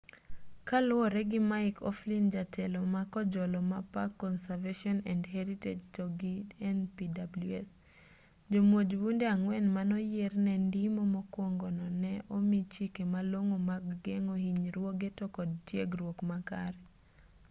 [0.67, 6.35] kaluwore gi mick o'flynn jatelo ma kojolo ma park conservation and heritage to gi
[6.77, 7.67] npws
[8.51, 15.09] jomuoj bunde ang'wen manoyier ne ndimo mokuongo no ne omi chike malong'o mag geng'o hinyruoge
[15.17, 16.79] to kod tiegruok makare